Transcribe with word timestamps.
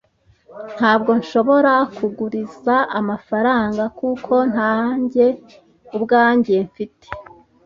Ntabwo 0.77 1.11
nshobora 1.19 1.73
kuguriza 1.97 2.75
amafaranga, 2.99 3.83
kuko 3.99 4.33
nta 4.51 4.73
njye 5.01 5.27
ubwanjye 5.95 6.55
mfite. 6.69 7.07